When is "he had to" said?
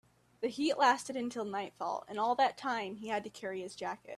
2.95-3.29